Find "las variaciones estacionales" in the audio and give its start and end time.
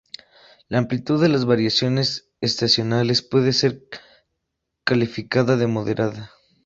1.29-3.21